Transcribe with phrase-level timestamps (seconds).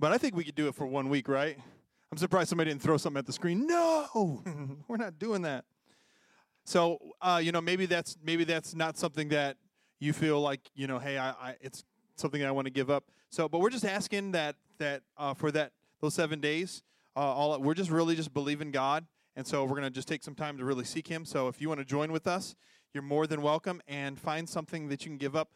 [0.00, 1.58] But I think we could do it for one week, right?
[2.10, 3.66] I'm surprised somebody didn't throw something at the screen.
[3.66, 4.42] No,
[4.88, 5.66] we're not doing that.
[6.64, 9.58] So uh, you know, maybe that's maybe that's not something that
[9.98, 11.84] you feel like you know, hey, I, I it's
[12.16, 13.04] something I want to give up.
[13.28, 16.82] So, but we're just asking that that uh, for that those seven days,
[17.14, 19.04] uh, all we're just really just believing God,
[19.36, 21.26] and so we're gonna just take some time to really seek Him.
[21.26, 22.54] So, if you want to join with us,
[22.94, 25.50] you're more than welcome, and find something that you can give up.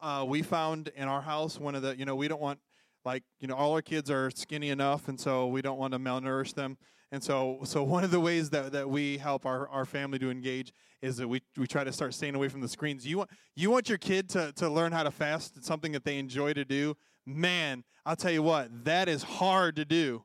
[0.00, 2.60] Uh, we found in our house one of the you know we don't want
[3.04, 5.98] like you know all our kids are skinny enough and so we don't want to
[5.98, 6.76] malnourish them.
[7.12, 10.30] And so so one of the ways that, that we help our, our family to
[10.30, 10.72] engage
[11.02, 13.06] is that we, we try to start staying away from the screens.
[13.06, 16.04] You want you want your kid to, to learn how to fast it's something that
[16.04, 16.96] they enjoy to do?
[17.26, 20.24] Man i'll tell you what that is hard to do.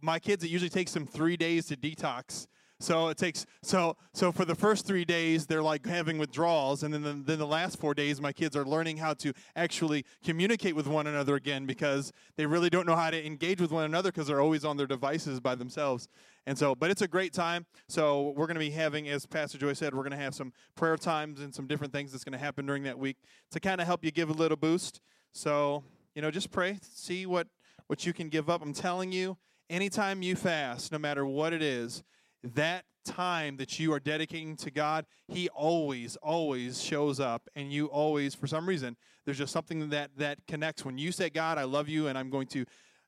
[0.00, 2.46] My kids it usually takes them three days to detox
[2.80, 6.92] so it takes so so for the first three days they're like having withdrawals, and
[6.92, 10.74] then the, then the last four days my kids are learning how to actually communicate
[10.74, 14.10] with one another again because they really don't know how to engage with one another
[14.10, 16.08] because they're always on their devices by themselves.
[16.46, 17.66] And so, but it's a great time.
[17.86, 20.52] So we're going to be having, as Pastor Joy said, we're going to have some
[20.74, 23.18] prayer times and some different things that's going to happen during that week
[23.50, 25.00] to kind of help you give a little boost.
[25.32, 25.84] So
[26.14, 27.46] you know, just pray, see what
[27.86, 28.62] what you can give up.
[28.62, 29.36] I'm telling you,
[29.68, 32.02] anytime you fast, no matter what it is
[32.42, 37.86] that time that you are dedicating to God, He always, always shows up, and you
[37.86, 40.84] always, for some reason, there's just something that that connects.
[40.84, 42.64] When you say, "God, I love you," and I'm going to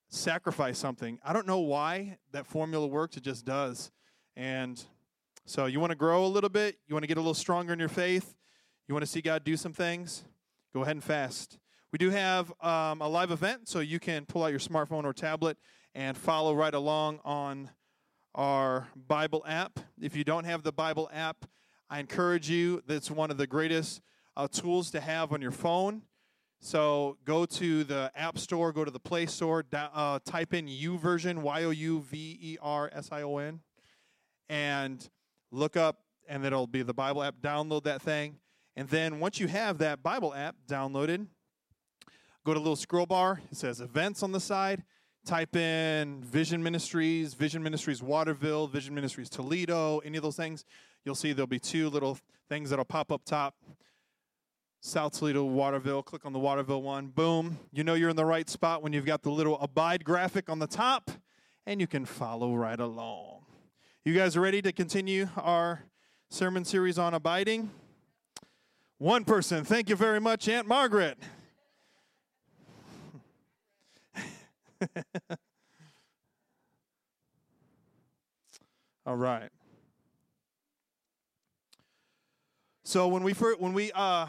[0.08, 3.16] sacrifice something, I don't know why that formula works.
[3.16, 3.90] It just does,
[4.36, 4.82] and
[5.46, 7.72] so you want to grow a little bit, you want to get a little stronger
[7.72, 8.34] in your faith,
[8.86, 10.24] you want to see God do some things.
[10.74, 11.58] Go ahead and fast.
[11.92, 15.12] We do have um, a live event, so you can pull out your smartphone or
[15.12, 15.58] tablet
[15.94, 17.68] and follow right along on
[18.34, 19.80] our Bible app.
[20.00, 21.46] If you don't have the Bible app,
[21.90, 22.82] I encourage you.
[22.86, 24.00] That's one of the greatest
[24.36, 26.02] uh, tools to have on your phone.
[26.60, 31.38] So go to the App Store, go to the Play Store, uh, type in YouVersion,
[31.42, 33.60] Y O U V E R S I O N,
[34.48, 35.08] and
[35.50, 37.36] look up, and it'll be the Bible app.
[37.42, 38.36] Download that thing.
[38.76, 41.26] And then once you have that Bible app downloaded,
[42.46, 43.40] go to little scroll bar.
[43.50, 44.84] It says events on the side
[45.24, 50.64] type in Vision Ministries, Vision Ministries Waterville, Vision Ministries Toledo, any of those things,
[51.04, 52.18] you'll see there'll be two little
[52.48, 53.54] things that'll pop up top.
[54.80, 57.06] South Toledo, Waterville, click on the Waterville one.
[57.06, 57.58] Boom.
[57.72, 60.58] You know you're in the right spot when you've got the little abide graphic on
[60.58, 61.10] the top,
[61.66, 63.44] and you can follow right along.
[64.04, 65.84] You guys ready to continue our
[66.30, 67.70] sermon series on abiding?
[68.98, 69.64] One person.
[69.64, 71.16] Thank you very much, Aunt Margaret.
[79.06, 79.50] All right.
[82.84, 84.26] So when we first, when we uh,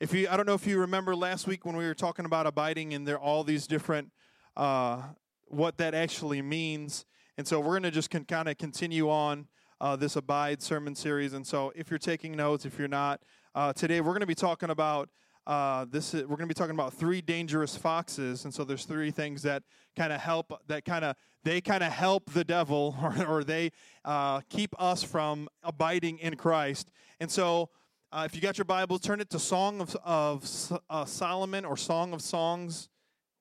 [0.00, 2.46] if you I don't know if you remember last week when we were talking about
[2.46, 4.10] abiding and there all these different
[4.56, 5.02] uh,
[5.46, 7.04] what that actually means,
[7.36, 9.46] and so we're going to just con- kind of continue on
[9.80, 11.32] uh, this abide sermon series.
[11.32, 13.20] And so if you're taking notes, if you're not,
[13.54, 15.08] uh, today we're going to be talking about
[15.48, 18.84] uh, this is, we're going to be talking about three dangerous foxes, and so there's
[18.84, 19.62] three things that
[19.96, 23.70] kind of help that kind of they kind of help the devil or, or they
[24.04, 26.90] uh, keep us from abiding in Christ.
[27.18, 27.70] And so,
[28.12, 31.78] uh, if you got your Bible, turn it to Song of, of uh, Solomon or
[31.78, 32.90] Song of Songs,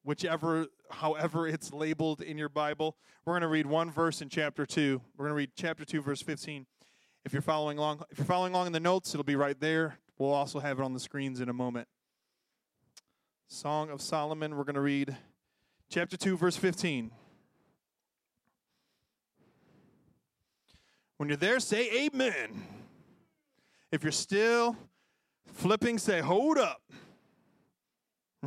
[0.03, 2.95] whichever, however it's labeled in your Bible.
[3.25, 5.01] We're going to read one verse in chapter two.
[5.17, 6.65] We're going to read chapter two, verse 15.
[7.25, 9.99] If you're following along, if you're following along in the notes, it'll be right there.
[10.17, 11.87] We'll also have it on the screens in a moment.
[13.49, 14.57] Song of Solomon.
[14.57, 15.15] We're going to read
[15.89, 17.11] chapter 2, verse 15.
[21.15, 22.61] When you're there, say amen.
[23.89, 24.75] If you're still
[25.45, 26.81] flipping, say hold up.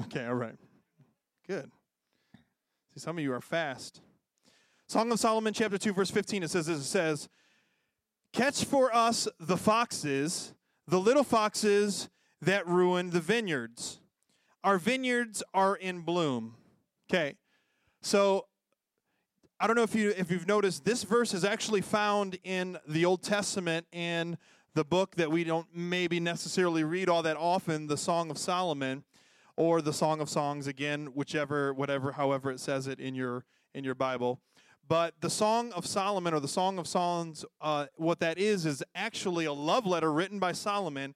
[0.03, 0.57] Okay, all right.
[1.47, 1.71] Good.
[2.93, 4.03] See, some of you are fast.
[4.87, 7.29] Song of Solomon, chapter 2, verse 15, it says, it says,
[8.35, 10.53] Catch for us the foxes,
[10.87, 12.11] the little foxes
[12.43, 14.01] that ruin the vineyards
[14.63, 16.55] our vineyards are in bloom.
[17.11, 17.37] Okay.
[18.03, 18.47] So
[19.59, 23.05] I don't know if you if you've noticed this verse is actually found in the
[23.05, 24.39] Old Testament in
[24.75, 29.05] the book that we don't maybe necessarily read all that often, the Song of Solomon
[29.57, 33.45] or the Song of Songs again, whichever whatever however it says it in your
[33.75, 34.41] in your Bible.
[34.89, 38.83] But the Song of Solomon or the Song of Songs, uh, what that is is
[38.95, 41.15] actually a love letter written by Solomon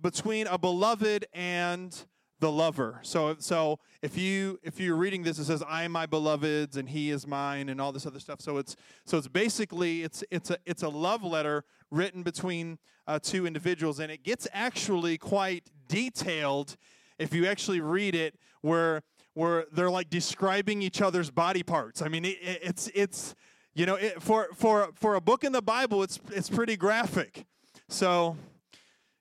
[0.00, 2.04] between a beloved and
[2.40, 2.98] the lover.
[3.02, 6.88] So so if you if you're reading this, it says I am my beloved's and
[6.88, 8.40] he is mine and all this other stuff.
[8.40, 13.18] So it's so it's basically it's it's a it's a love letter written between uh,
[13.22, 16.76] two individuals, and it gets actually quite detailed
[17.18, 18.34] if you actually read it.
[18.62, 19.02] Where
[19.34, 22.02] where they're like describing each other's body parts.
[22.02, 23.34] I mean, it, it's it's
[23.74, 27.46] you know it, for for for a book in the Bible, it's it's pretty graphic.
[27.88, 28.36] So,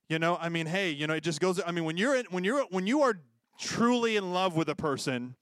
[0.10, 1.62] you know, I mean, hey, you know, it just goes.
[1.66, 3.14] I mean, when you're in, when you're when you are
[3.60, 5.36] truly in love with a person,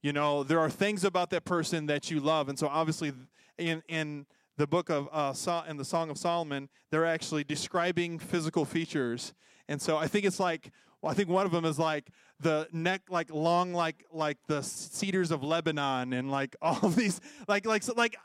[0.00, 3.12] you know, there are things about that person that you love, and so obviously,
[3.58, 4.26] in in
[4.56, 9.34] the book of uh, in the Song of Solomon, they're actually describing physical features,
[9.68, 10.70] and so I think it's like
[11.02, 12.08] well, I think one of them is like
[12.38, 17.66] the neck, like long, like like the cedars of Lebanon, and like all these, like
[17.66, 18.16] like so, like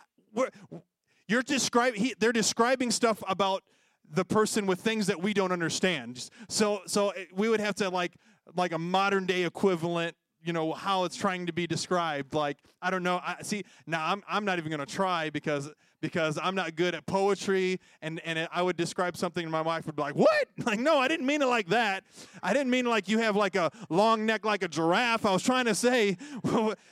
[1.28, 2.12] you're describing.
[2.20, 3.64] They're describing stuff about
[4.10, 6.30] the person with things that we don't understand.
[6.50, 8.14] So so eh, we would have to like
[8.56, 12.34] like a modern day equivalent you know how it's trying to be described.
[12.34, 15.70] Like i don't know i see now i'm, I'm not even going to try because
[16.00, 19.88] because i'm not good at poetry and and i would describe something and my wife
[19.88, 20.48] would be like what?
[20.66, 22.04] Like no i didn't mean it like that.
[22.42, 25.26] I didn't mean like you have like a long neck like a giraffe.
[25.26, 26.18] I was trying to say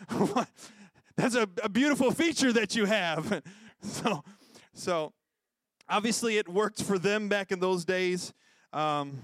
[1.15, 3.41] that's a, a beautiful feature that you have.
[3.81, 4.23] So
[4.73, 5.13] so
[5.89, 8.33] obviously it worked for them back in those days
[8.73, 9.17] um,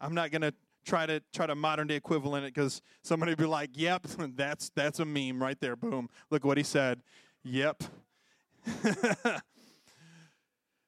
[0.00, 0.52] i'm not going to
[0.86, 4.06] try to try to modern day equivalent it because somebody would be like, "Yep,
[4.36, 5.76] that's that's a meme right there.
[5.76, 6.08] Boom!
[6.30, 7.02] Look what he said.
[7.44, 7.82] Yep."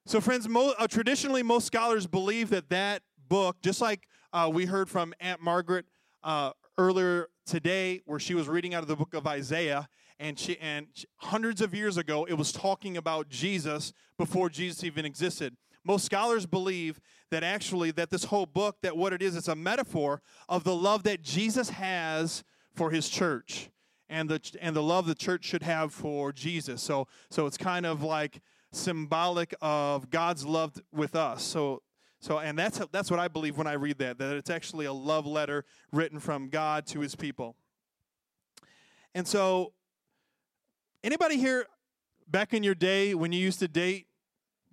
[0.05, 4.65] so, friends, mo- uh, traditionally most scholars believe that that book, just like uh, we
[4.65, 5.85] heard from Aunt Margaret
[6.23, 9.87] uh, earlier today, where she was reading out of the book of Isaiah,
[10.19, 10.87] and she and
[11.17, 15.55] hundreds of years ago, it was talking about Jesus before Jesus even existed.
[15.83, 16.99] Most scholars believe
[17.31, 20.75] that actually that this whole book that what it is it's a metaphor of the
[20.75, 22.43] love that jesus has
[22.73, 23.69] for his church
[24.09, 26.81] and the and the love the church should have for jesus.
[26.81, 31.43] So so it's kind of like symbolic of god's love with us.
[31.43, 31.81] So
[32.19, 34.93] so and that's that's what i believe when i read that that it's actually a
[34.93, 37.55] love letter written from god to his people.
[39.15, 39.73] And so
[41.03, 41.65] anybody here
[42.27, 44.07] back in your day when you used to date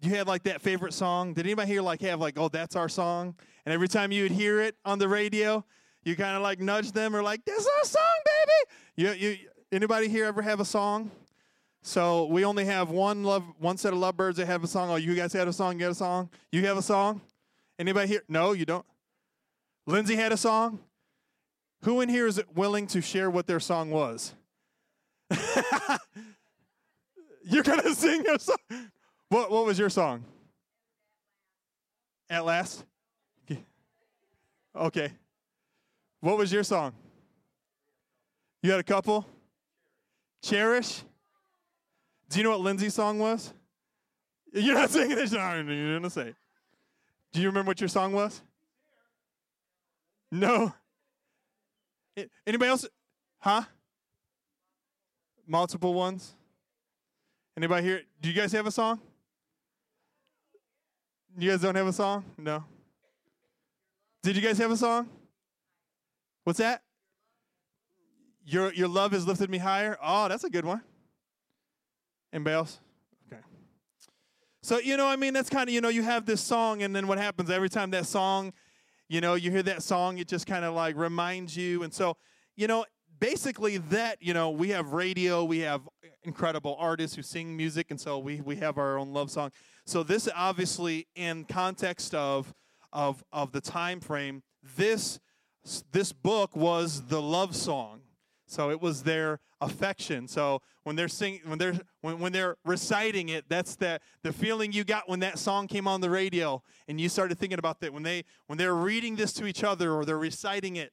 [0.00, 1.34] you had like that favorite song?
[1.34, 3.34] Did anybody here like have like, oh, that's our song?
[3.64, 5.64] And every time you would hear it on the radio,
[6.04, 8.72] you kind of like nudge them or like, that's our song, baby.
[8.96, 9.36] You, you,
[9.72, 11.10] anybody here ever have a song?
[11.82, 14.90] So we only have one love, one set of lovebirds that have a song.
[14.90, 15.78] Oh, you guys had a song.
[15.78, 16.30] You a song.
[16.52, 17.20] You have a song.
[17.78, 18.22] Anybody here?
[18.28, 18.86] No, you don't.
[19.86, 20.80] Lindsay had a song.
[21.82, 24.34] Who in here is willing to share what their song was?
[27.44, 28.56] You're gonna sing a song.
[29.28, 30.24] What What was your song?
[32.28, 32.84] At last.
[34.74, 35.10] Okay.
[36.20, 36.92] What was your song?
[38.62, 39.26] You had a couple.
[40.42, 41.02] Cherish.
[42.28, 43.52] Do you know what Lindsay's song was?
[44.52, 45.32] You're not singing this.
[45.32, 46.34] No, you're gonna say.
[47.32, 48.42] Do you remember what your song was?
[50.30, 50.74] No.
[52.46, 52.86] Anybody else?
[53.38, 53.62] Huh?
[55.46, 56.34] Multiple ones.
[57.56, 58.02] Anybody here?
[58.20, 59.00] Do you guys have a song?
[61.38, 62.24] You guys don't have a song?
[62.36, 62.64] No.
[64.22, 65.08] Did you guys have a song?
[66.44, 66.82] What's that?
[68.44, 69.96] Your your love has lifted me higher.
[70.02, 70.80] Oh, that's a good one.
[72.32, 72.80] Anybody else?
[73.26, 73.42] Okay.
[74.62, 76.94] So you know, I mean, that's kind of you know, you have this song, and
[76.94, 78.52] then what happens every time that song,
[79.08, 82.16] you know, you hear that song, it just kind of like reminds you, and so
[82.56, 82.84] you know,
[83.18, 85.82] basically that you know, we have radio, we have
[86.24, 89.50] incredible artists who sing music, and so we we have our own love song.
[89.84, 92.54] So this obviously, in context of
[92.92, 94.42] of of the time frame,
[94.76, 95.20] this
[95.92, 98.00] this book was the love song.
[98.46, 100.28] So it was their affection.
[100.28, 104.72] So when they're singing, when they're when, when they're reciting it, that's the the feeling
[104.72, 107.92] you got when that song came on the radio, and you started thinking about that
[107.92, 110.92] when they when they're reading this to each other or they're reciting it,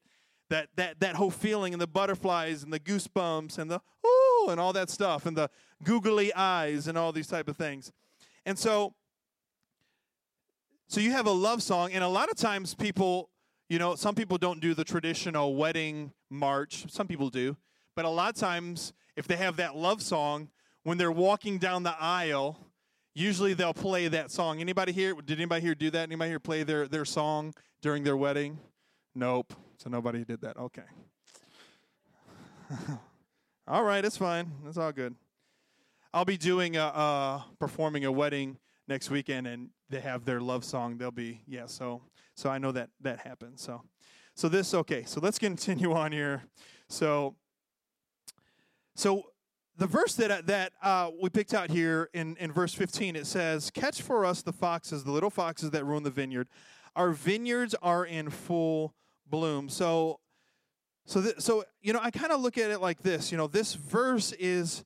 [0.53, 4.59] that that that whole feeling and the butterflies and the goosebumps and the ooh and
[4.59, 5.49] all that stuff and the
[5.83, 7.91] googly eyes and all these type of things.
[8.45, 8.93] And so,
[10.87, 13.29] so you have a love song, and a lot of times people,
[13.67, 16.85] you know, some people don't do the traditional wedding march.
[16.87, 17.57] Some people do,
[17.95, 20.49] but a lot of times, if they have that love song,
[20.83, 22.59] when they're walking down the aisle,
[23.15, 24.61] usually they'll play that song.
[24.61, 25.15] Anybody here?
[25.15, 26.09] Did anybody here do that?
[26.09, 28.59] Anybody here play their their song during their wedding?
[29.15, 29.53] Nope.
[29.83, 30.55] So nobody did that.
[30.55, 30.83] Okay.
[33.67, 34.49] all right, it's fine.
[34.65, 35.13] It's all good.
[36.13, 40.63] I'll be doing a uh, performing a wedding next weekend, and they have their love
[40.63, 40.97] song.
[40.97, 41.65] They'll be yeah.
[41.65, 42.01] So
[42.33, 43.61] so I know that that happens.
[43.61, 43.81] So
[44.35, 45.03] so this okay.
[45.03, 46.43] So let's continue on here.
[46.87, 47.35] So
[48.95, 49.23] so
[49.75, 53.69] the verse that that uh, we picked out here in in verse 15 it says,
[53.69, 56.47] "Catch for us the foxes, the little foxes that ruin the vineyard.
[56.95, 58.93] Our vineyards are in full
[59.35, 60.19] bloom." So
[61.05, 63.31] So, th- so you know, I kind of look at it like this.
[63.31, 64.85] You know, this verse is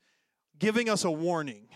[0.58, 1.68] giving us a warning.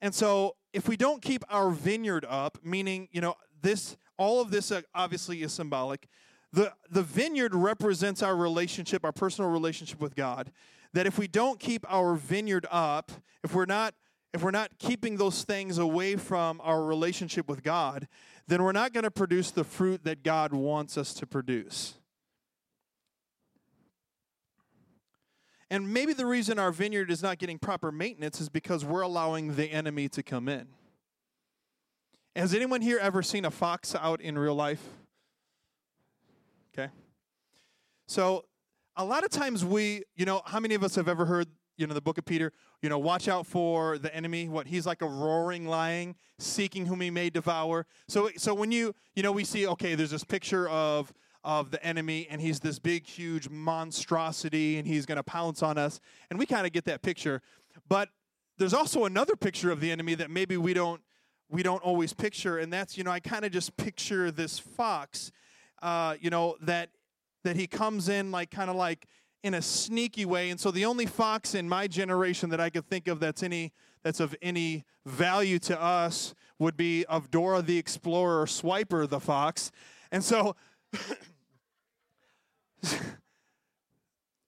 [0.00, 4.50] And so, if we don't keep our vineyard up, meaning, you know, this, all of
[4.50, 6.08] this uh, obviously is symbolic.
[6.52, 10.50] The, the vineyard represents our relationship, our personal relationship with God.
[10.92, 13.12] That if we don't keep our vineyard up,
[13.44, 13.94] if we're not
[14.32, 18.06] if we're not keeping those things away from our relationship with God,
[18.46, 21.94] then we're not going to produce the fruit that God wants us to produce.
[25.70, 29.54] And maybe the reason our vineyard is not getting proper maintenance is because we're allowing
[29.54, 30.66] the enemy to come in.
[32.34, 34.82] Has anyone here ever seen a fox out in real life?
[36.72, 36.90] Okay.
[38.06, 38.46] So,
[38.96, 41.48] a lot of times we, you know, how many of us have ever heard,
[41.80, 44.86] you know, the book of Peter, you know, watch out for the enemy, what he's
[44.86, 47.86] like a roaring lion seeking whom he may devour.
[48.06, 51.82] So so when you, you know, we see okay, there's this picture of of the
[51.84, 55.98] enemy and he's this big huge monstrosity and he's going to pounce on us.
[56.28, 57.40] And we kind of get that picture.
[57.88, 58.10] But
[58.58, 61.00] there's also another picture of the enemy that maybe we don't
[61.48, 65.32] we don't always picture and that's you know i kind of just picture this fox
[65.82, 66.90] uh, you know that
[67.42, 69.06] that he comes in like kind of like
[69.42, 72.86] in a sneaky way and so the only fox in my generation that i could
[72.86, 77.78] think of that's any that's of any value to us would be of dora the
[77.78, 79.70] explorer swiper the fox
[80.12, 80.54] and so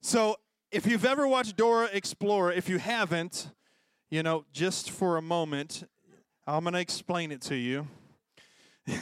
[0.01, 0.37] so
[0.73, 3.51] if you've ever watched Dora Explorer, if you haven't,
[4.11, 5.85] you know, just for a moment,
[6.47, 7.87] I'm going to explain it to you.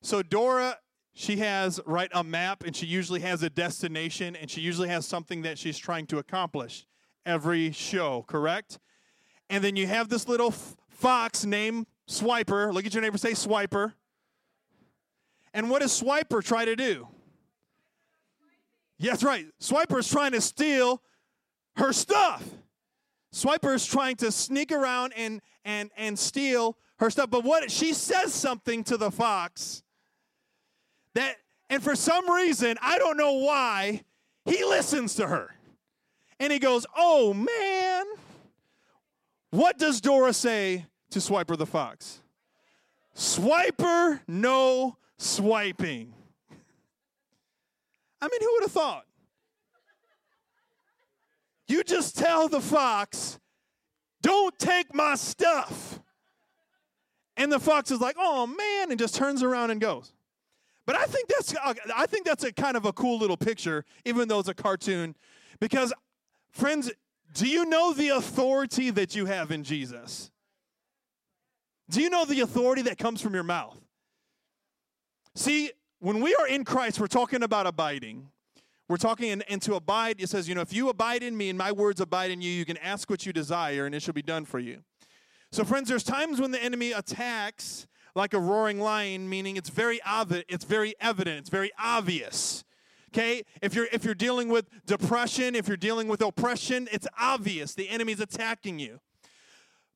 [0.00, 0.78] so Dora,
[1.14, 5.06] she has right a map and she usually has a destination and she usually has
[5.06, 6.86] something that she's trying to accomplish
[7.26, 8.78] every show, correct?
[9.50, 12.72] And then you have this little f- fox named Swiper.
[12.72, 13.92] Look at your neighbor, say Swiper.
[15.52, 17.08] And what does Swiper try to do?
[18.98, 19.46] Yeah, that's right.
[19.60, 21.02] Swiper is trying to steal
[21.76, 22.42] her stuff.
[23.34, 27.30] Swiper is trying to sneak around and and and steal her stuff.
[27.30, 29.81] But what she says something to the fox
[31.14, 31.36] that
[31.68, 34.02] and for some reason, I don't know why,
[34.44, 35.54] he listens to her.
[36.38, 38.04] And he goes, "Oh man."
[39.50, 42.20] What does Dora say to Swiper the fox?
[43.14, 46.14] Swiper, no swiping.
[48.20, 49.04] I mean, who would have thought?
[51.68, 53.38] You just tell the fox,
[54.22, 56.00] don't take my stuff.
[57.36, 60.12] And the fox is like, oh man, and just turns around and goes.
[60.92, 63.86] But I think that's uh, I think that's a kind of a cool little picture,
[64.04, 65.16] even though it's a cartoon,
[65.58, 65.90] because
[66.50, 66.92] friends,
[67.32, 70.30] do you know the authority that you have in Jesus?
[71.88, 73.80] Do you know the authority that comes from your mouth?
[75.34, 78.28] See, when we are in Christ, we're talking about abiding.
[78.86, 81.48] We're talking, and, and to abide, it says, you know, if you abide in me
[81.48, 84.12] and my words abide in you, you can ask what you desire and it shall
[84.12, 84.82] be done for you.
[85.52, 90.00] So, friends, there's times when the enemy attacks like a roaring lion, meaning it's very
[90.02, 92.64] obvious, it's very evident, it's very obvious.
[93.10, 93.42] Okay?
[93.60, 97.88] If you're if you're dealing with depression, if you're dealing with oppression, it's obvious the
[97.88, 99.00] enemy's attacking you.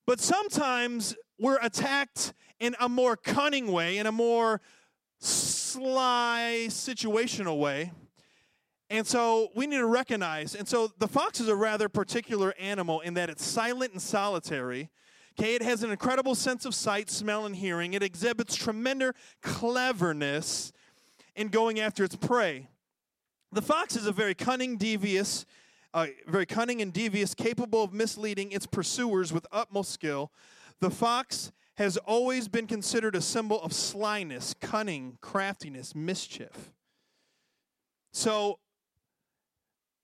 [0.07, 4.61] But sometimes we're attacked in a more cunning way, in a more
[5.19, 7.93] sly, situational way.
[8.89, 10.55] And so we need to recognize.
[10.55, 14.91] And so the fox is a rather particular animal in that it's silent and solitary.
[15.39, 17.93] Okay, it has an incredible sense of sight, smell, and hearing.
[17.93, 19.13] It exhibits tremendous
[19.43, 20.73] cleverness
[21.35, 22.69] in going after its prey.
[23.53, 25.45] The fox is a very cunning, devious,
[25.93, 30.33] uh, very cunning and devious, capable of misleading its pursuers with utmost skill.
[30.81, 36.73] The fox has always been considered a symbol of slyness, cunning, craftiness, mischief.
[38.15, 38.59] So,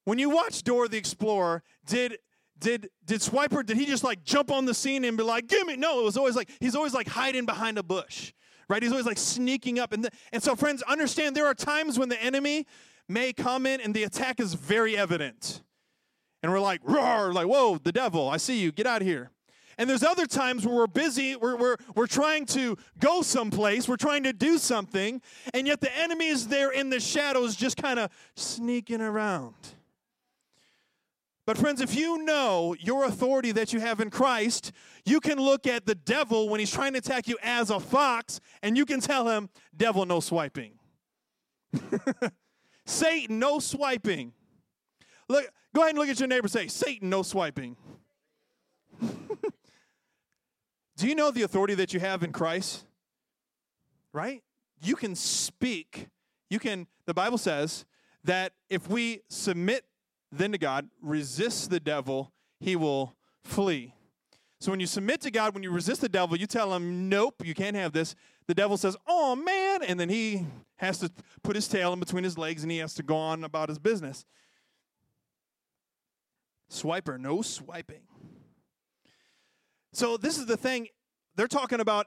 [0.04, 2.18] when you watch Dora the Explorer, did
[2.62, 5.66] did did Swiper did he just like jump on the scene and be like, "Give
[5.66, 5.76] me"?
[5.76, 8.32] No, it was always like he's always like hiding behind a bush,
[8.68, 8.82] right?
[8.82, 12.08] He's always like sneaking up, and the, and so friends, understand there are times when
[12.08, 12.66] the enemy
[13.08, 15.62] may come in and the attack is very evident,
[16.42, 19.30] and we're like, roar, like, whoa, the devil, I see you, get out of here.
[19.78, 23.96] And there's other times where we're busy, we're, we're, we're trying to go someplace, we're
[23.96, 25.20] trying to do something,
[25.54, 29.54] and yet the enemy is there in the shadows just kind of sneaking around.
[31.44, 34.70] But, friends, if you know your authority that you have in Christ,
[35.04, 38.38] you can look at the devil when he's trying to attack you as a fox,
[38.62, 40.74] and you can tell him, Devil, no swiping.
[42.86, 44.32] Satan, no swiping.
[45.28, 47.76] Look, go ahead and look at your neighbor say, Satan, no swiping.
[50.96, 52.84] Do you know the authority that you have in Christ?
[54.12, 54.42] Right?
[54.80, 56.08] You can speak,
[56.50, 57.84] you can, the Bible says
[58.24, 59.84] that if we submit
[60.32, 63.94] then to God, resist the devil, he will flee.
[64.60, 67.42] So when you submit to God, when you resist the devil, you tell him, nope,
[67.44, 68.14] you can't have this.
[68.46, 70.46] The devil says, oh man, and then he
[70.76, 71.10] has to
[71.42, 73.78] put his tail in between his legs and he has to go on about his
[73.78, 74.24] business.
[76.70, 78.02] Swiper, no swiping.
[79.92, 80.88] So this is the thing
[81.36, 82.06] they're talking about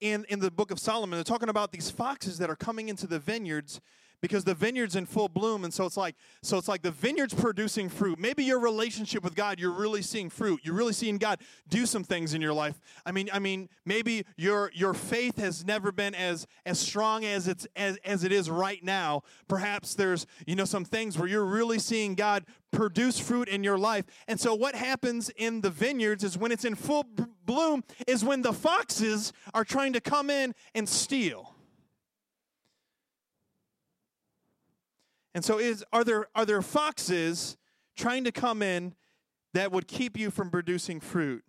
[0.00, 1.16] in, in the book of Solomon.
[1.16, 3.80] They're talking about these foxes that are coming into the vineyards
[4.20, 7.34] because the vineyard's in full bloom and so it's like so it's like the vineyard's
[7.34, 8.18] producing fruit.
[8.18, 10.60] Maybe your relationship with god you're really seeing fruit.
[10.62, 12.80] You're really seeing god do some things in your life.
[13.04, 17.48] I mean i mean maybe your your faith has never been as as strong as
[17.48, 19.22] it's as, as it is right now.
[19.48, 23.78] Perhaps there's you know some things where you're really seeing god produce fruit in your
[23.78, 24.04] life.
[24.28, 27.04] And so what happens in the vineyards is when it's in full
[27.44, 31.54] bloom is when the foxes are trying to come in and steal
[35.34, 37.56] And so is are there are there foxes
[37.96, 38.94] trying to come in
[39.54, 41.44] that would keep you from producing fruit?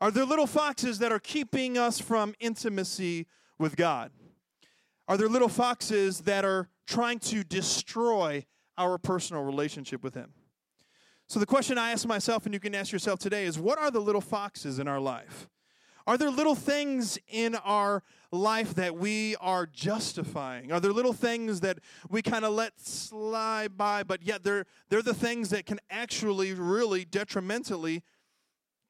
[0.00, 3.26] Are there little foxes that are keeping us from intimacy
[3.58, 4.10] with God?
[5.08, 8.44] Are there little foxes that are trying to destroy
[8.78, 10.32] our personal relationship with Him?
[11.28, 13.90] So, the question I ask myself, and you can ask yourself today, is what are
[13.90, 15.48] the little foxes in our life?
[16.06, 20.72] Are there little things in our life that we are justifying?
[20.72, 21.78] Are there little things that
[22.08, 26.52] we kind of let slide by, but yet they're, they're the things that can actually
[26.54, 28.02] really detrimentally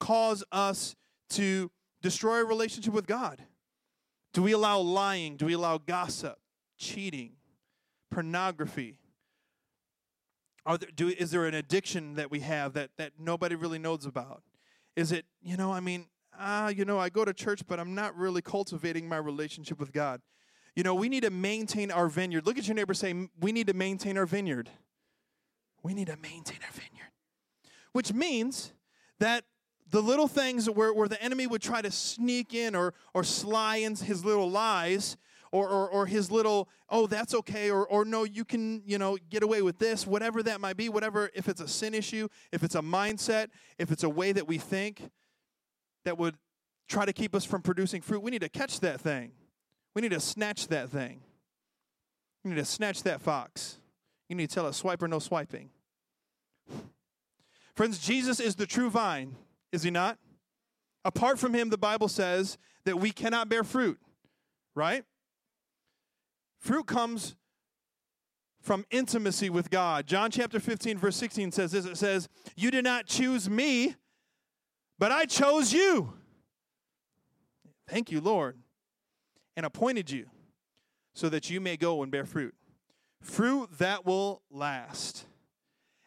[0.01, 0.95] cause us
[1.31, 3.43] to destroy a relationship with God?
[4.33, 5.37] Do we allow lying?
[5.37, 6.39] Do we allow gossip,
[6.79, 7.33] cheating,
[8.11, 8.97] pornography?
[10.65, 14.07] Are there, do, is there an addiction that we have that, that nobody really knows
[14.07, 14.43] about?
[14.95, 16.07] Is it, you know, I mean,
[16.39, 19.93] ah, you know, I go to church, but I'm not really cultivating my relationship with
[19.93, 20.21] God.
[20.75, 22.47] You know, we need to maintain our vineyard.
[22.47, 24.71] Look at your neighbor say, we need to maintain our vineyard.
[25.83, 27.11] We need to maintain our vineyard.
[27.93, 28.73] Which means
[29.19, 29.45] that
[29.91, 33.77] the little things where, where the enemy would try to sneak in or, or sly
[33.77, 35.19] in his little lies
[35.53, 39.19] or, or, or his little, oh, that's okay, or, or no, you can, you know,
[39.29, 42.63] get away with this, whatever that might be, whatever, if it's a sin issue, if
[42.63, 45.11] it's a mindset, if it's a way that we think,
[46.05, 46.37] that would
[46.89, 49.33] try to keep us from producing fruit, we need to catch that thing.
[49.95, 51.21] We need to snatch that thing.
[52.45, 53.79] We need to snatch that fox.
[54.29, 55.71] You need to tell us Swiper no swiping.
[57.77, 59.37] Friends, Jesus is the true vine,
[59.73, 60.19] is he not?
[61.05, 63.99] Apart from him, the Bible says that we cannot bear fruit,
[64.75, 65.05] right?
[66.59, 67.35] Fruit comes
[68.61, 70.07] from intimacy with God.
[70.07, 73.97] John chapter 15, verse 16 says this it says, You did not choose me,
[75.03, 76.13] but I chose you.
[77.89, 78.57] Thank you, Lord,
[79.57, 80.27] and appointed you
[81.13, 82.55] so that you may go and bear fruit.
[83.21, 85.25] Fruit that will last.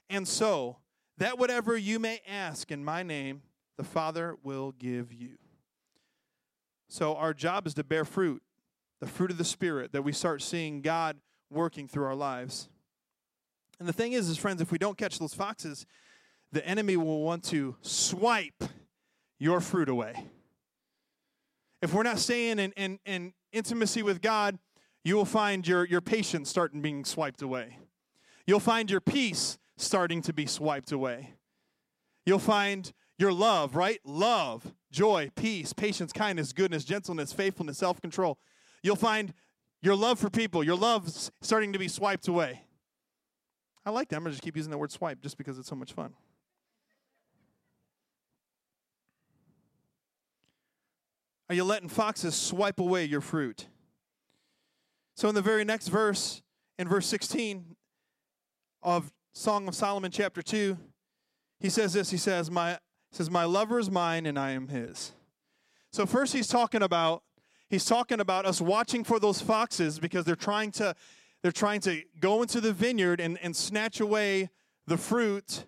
[0.09, 0.77] And so,
[1.17, 3.41] that whatever you may ask in my name,
[3.75, 5.39] the Father will give you.
[6.87, 8.41] So, our job is to bear fruit,
[9.01, 11.17] the fruit of the Spirit, that we start seeing God
[11.49, 12.69] working through our lives.
[13.77, 15.85] And the thing is, is friends, if we don't catch those foxes,
[16.53, 18.63] the enemy will want to swipe
[19.39, 20.25] your fruit away.
[21.81, 24.57] If we're not staying in, in, in intimacy with God,
[25.03, 27.77] you will find your, your patience starting being swiped away.
[28.47, 31.33] You'll find your peace starting to be swiped away.
[32.25, 33.99] You'll find your love, right?
[34.03, 38.39] Love, joy, peace, patience, kindness, goodness, gentleness, faithfulness, self control.
[38.81, 39.33] You'll find
[39.81, 41.07] your love for people, your love
[41.41, 42.63] starting to be swiped away.
[43.85, 44.15] I like that.
[44.15, 46.13] I'm going to just keep using the word swipe just because it's so much fun.
[51.49, 53.67] Are you letting foxes swipe away your fruit?
[55.15, 56.41] So, in the very next verse,
[56.79, 57.75] in verse 16
[58.81, 60.77] of Song of Solomon, chapter 2,
[61.59, 62.79] he says this He says, My,
[63.11, 65.13] says, My lover is mine and I am his.
[65.91, 67.23] So, first, he's talking about.
[67.67, 70.95] He's talking about us watching for those foxes because they're trying to
[71.41, 74.49] they're trying to go into the vineyard and, and snatch away
[74.85, 75.65] the fruit.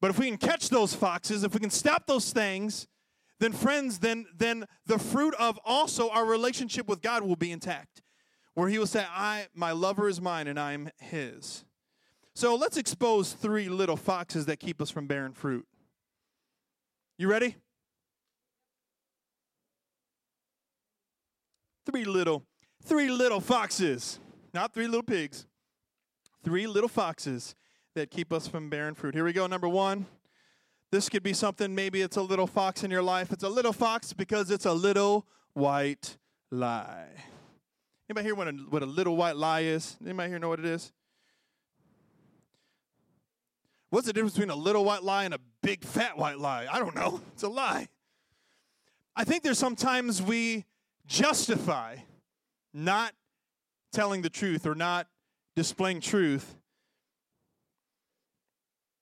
[0.00, 2.86] But if we can catch those foxes, if we can stop those things,
[3.40, 8.02] then friends, then then the fruit of also our relationship with God will be intact.
[8.54, 11.64] Where he will say, I my lover is mine and I am his.
[12.34, 15.66] So let's expose three little foxes that keep us from bearing fruit.
[17.18, 17.56] You ready?
[21.86, 22.44] Three little,
[22.84, 24.18] three little foxes.
[24.52, 25.46] Not three little pigs.
[26.44, 27.54] Three little foxes
[27.94, 29.14] that keep us from bearing fruit.
[29.14, 29.46] Here we go.
[29.46, 30.06] Number one,
[30.96, 33.30] this could be something, maybe it's a little fox in your life.
[33.30, 36.16] It's a little fox because it's a little white
[36.50, 37.10] lie.
[38.08, 39.98] Anybody here what a, what a little white lie is?
[40.02, 40.92] Anybody here know what it is?
[43.90, 46.66] What's the difference between a little white lie and a big fat white lie?
[46.70, 47.20] I don't know.
[47.34, 47.88] It's a lie.
[49.14, 50.64] I think there's sometimes we
[51.06, 51.96] justify
[52.72, 53.12] not
[53.92, 55.08] telling the truth or not
[55.54, 56.56] displaying truth,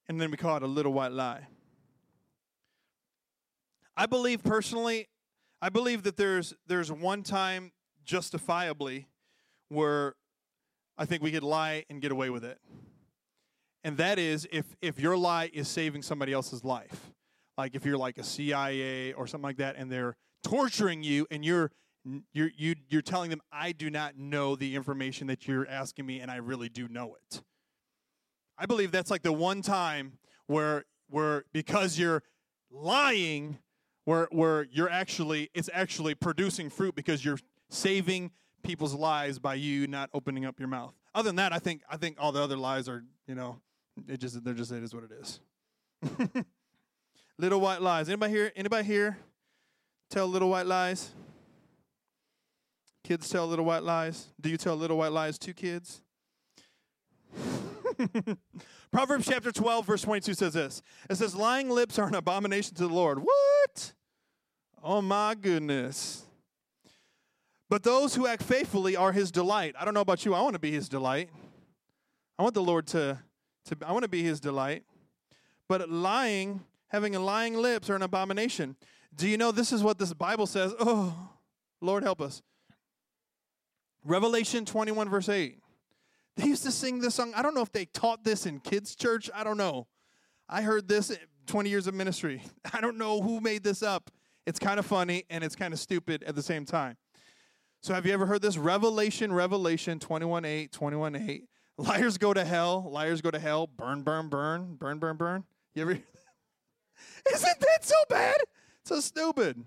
[0.09, 1.47] and then we call it a little white lie.
[3.97, 5.09] I believe personally,
[5.63, 7.73] I believe that there's there's one time
[8.05, 9.07] justifiably
[9.69, 10.15] where
[10.99, 12.59] I think we could lie and get away with it.
[13.83, 17.11] And that is if if your lie is saving somebody else's life.
[17.57, 21.45] Like if you're like a CIA or something like that and they're torturing you and
[21.45, 21.71] you're
[22.33, 26.21] you're you, you're telling them I do not know the information that you're asking me
[26.21, 27.43] and I really do know it.
[28.59, 32.23] I believe that's like the one time where where because you're
[32.71, 33.59] lying
[34.05, 37.39] where where you're actually it's actually producing fruit because you're
[37.71, 38.31] saving
[38.63, 40.95] people's lives by you not opening up your mouth.
[41.15, 43.61] Other than that, I think I think all the other lies are, you know,
[44.09, 45.41] it just they're just it is what it is.
[47.39, 48.09] little white lies.
[48.09, 48.53] Anybody here?
[48.57, 49.19] Anybody here
[50.11, 51.11] tell little white lies?
[53.05, 54.29] Kids tell little white lies.
[54.41, 56.01] Do you tell little white lies to kids?
[58.95, 60.81] Proverbs chapter 12, verse 22 says this
[61.11, 63.19] It says, Lying lips are an abomination to the Lord.
[63.19, 63.93] What?
[64.85, 66.23] Oh my goodness.
[67.69, 69.75] But those who act faithfully are his delight.
[69.77, 70.33] I don't know about you.
[70.33, 71.29] I want to be his delight.
[72.39, 73.19] I want the Lord to,
[73.65, 74.85] to I want to be his delight.
[75.69, 78.77] But lying, having a lying lips are an abomination.
[79.17, 80.73] Do you know this is what this Bible says?
[80.79, 81.31] Oh,
[81.81, 82.43] Lord help us.
[84.05, 85.59] Revelation 21, verse 8.
[86.37, 87.33] They used to sing this song.
[87.35, 89.31] I don't know if they taught this in kids' church.
[89.35, 89.87] I don't know.
[90.49, 91.17] I heard this
[91.47, 92.43] 20 years of ministry.
[92.73, 94.11] I don't know who made this up.
[94.47, 96.97] It's kind of funny and it's kind of stupid at the same time.
[97.83, 98.57] So have you ever heard this?
[98.57, 101.45] Revelation, Revelation 21 8, 21 8.
[101.77, 105.45] Liars go to hell, liars go to hell, burn, burn, burn, burn, burn, burn.
[105.75, 105.91] You ever
[107.35, 108.37] Isn't that so bad?
[108.85, 109.65] So stupid.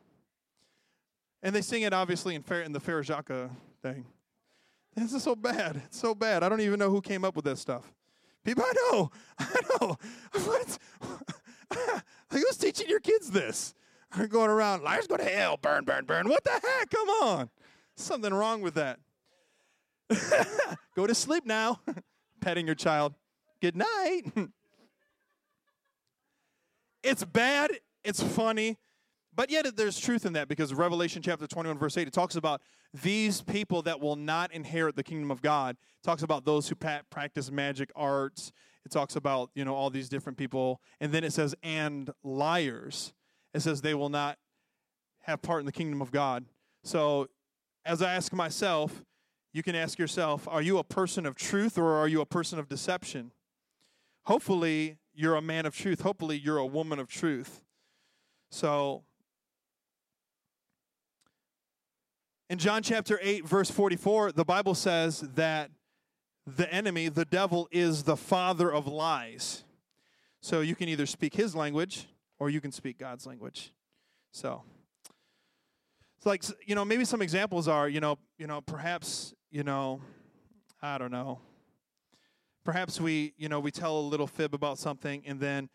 [1.44, 3.52] And they sing it obviously in, in the Jacques
[3.82, 4.06] thing.
[4.98, 5.80] This is so bad.
[5.86, 6.42] It's so bad.
[6.42, 7.94] I don't even know who came up with this stuff.
[8.44, 9.12] People, I know.
[9.40, 9.98] I know.
[10.44, 10.78] What?
[11.72, 13.76] like, who's teaching your kids this?
[14.16, 16.28] They're going around, liars go to hell, burn, burn, burn.
[16.28, 16.90] What the heck?
[16.90, 17.50] Come on.
[17.96, 19.00] Something wrong with that.
[20.96, 21.80] go to sleep now.
[22.42, 23.14] Petting your child.
[23.62, 24.22] Good night.
[27.04, 27.72] it's bad.
[28.04, 28.78] It's funny.
[29.38, 32.60] But yet there's truth in that because Revelation chapter 21, verse 8, it talks about
[33.04, 35.78] these people that will not inherit the kingdom of God.
[35.80, 38.52] It talks about those who practice magic arts.
[38.84, 40.82] It talks about, you know, all these different people.
[41.00, 43.13] And then it says, and liars.
[43.54, 44.39] It says they will not
[45.21, 46.45] have part in the kingdom of God.
[46.84, 47.28] So
[47.86, 49.04] as I ask myself,
[49.54, 52.58] you can ask yourself, are you a person of truth or are you a person
[52.58, 53.32] of deception?
[54.23, 56.02] Hopefully, you're a man of truth.
[56.02, 57.62] Hopefully, you're a woman of truth.
[58.50, 59.04] So
[62.50, 65.70] In John chapter 8, verse 44, the Bible says that
[66.46, 69.66] the enemy, the devil, is the father of lies.
[70.40, 72.08] So you can either speak his language
[72.40, 73.74] or you can speak God's language.
[74.32, 74.64] So
[76.16, 80.00] it's like you know, maybe some examples are, you know, you know, perhaps, you know,
[80.82, 81.40] I don't know.
[82.64, 85.70] Perhaps we, you know, we tell a little fib about something and then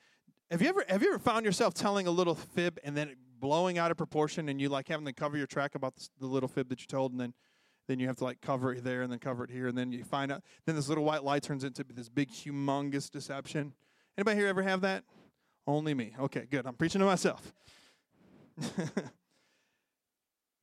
[0.51, 3.77] have you ever have you ever found yourself telling a little fib and then blowing
[3.77, 6.69] out of proportion and you like having to cover your track about the little fib
[6.69, 7.35] that you told and then
[7.89, 9.91] then you have to like cover it there and then cover it here and then
[9.91, 13.75] you find out then this little white lie turns into this big humongous deception.
[14.17, 15.03] Anybody here ever have that?
[15.67, 16.15] Only me.
[16.19, 16.67] Okay good.
[16.67, 17.53] I'm preaching to myself.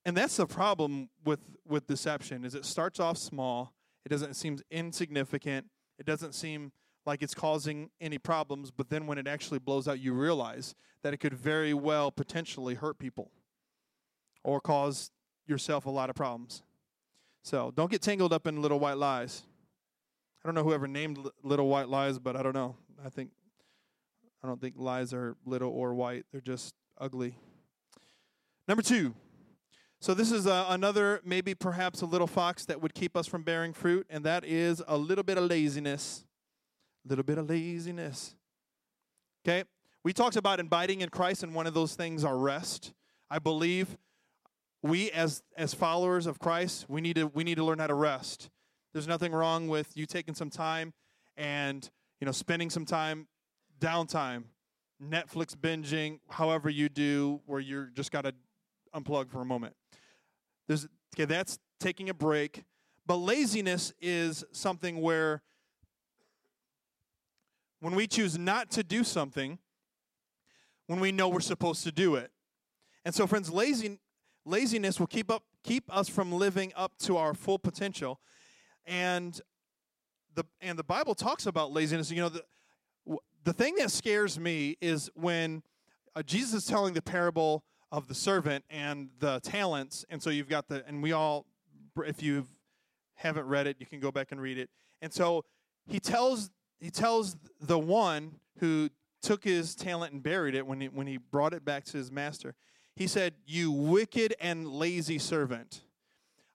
[0.06, 3.74] And that's the problem with with deception is it starts off small
[4.06, 5.68] it doesn't it seems insignificant
[6.00, 6.72] it doesn't seem
[7.10, 11.12] like it's causing any problems, but then when it actually blows out, you realize that
[11.12, 13.32] it could very well potentially hurt people
[14.44, 15.10] or cause
[15.48, 16.62] yourself a lot of problems.
[17.44, 19.42] So don't get tangled up in little white lies.
[20.44, 22.76] I don't know whoever named little white lies, but I don't know.
[23.04, 23.32] I think
[24.44, 26.26] I don't think lies are little or white.
[26.32, 27.36] They're just ugly.
[28.68, 29.16] Number two.
[30.00, 33.44] So this is uh, another, maybe perhaps a little fox that would keep us from
[33.44, 36.24] bearing fruit, and that is a little bit of laziness
[37.08, 38.36] little bit of laziness.
[39.46, 39.64] Okay?
[40.04, 42.94] We talked about abiding in Christ, and one of those things are rest.
[43.30, 43.98] I believe
[44.82, 47.94] we as as followers of Christ, we need to we need to learn how to
[47.94, 48.50] rest.
[48.94, 50.94] There's nothing wrong with you taking some time
[51.38, 53.28] and you know spending some time
[53.80, 54.44] downtime,
[55.04, 58.34] Netflix binging, however you do, where you're just got to
[58.96, 59.76] unplug for a moment.
[60.68, 62.64] There's okay, that's taking a break,
[63.06, 65.42] But laziness is something where
[67.80, 69.60] when we choose not to do something,
[70.88, 72.32] when we know we're supposed to do it.
[73.06, 74.00] And so, friends, lazy,
[74.46, 78.20] laziness will keep up keep us from living up to our full potential.
[78.86, 79.40] And
[80.36, 82.12] the and the Bible talks about laziness.
[82.12, 82.44] You know, the
[83.44, 85.64] the thing that scares me is when
[86.16, 90.50] uh, Jesus is telling the parable of the servant and the talents, and so you've
[90.50, 91.46] got the and we all,
[92.06, 92.46] if you
[93.16, 94.70] haven't read it, you can go back and read it.
[95.02, 95.46] And so
[95.88, 98.90] he tells he tells the one who
[99.22, 102.12] took his talent and buried it when he, when he brought it back to his
[102.12, 102.56] master.
[102.96, 105.82] He said, You wicked and lazy servant.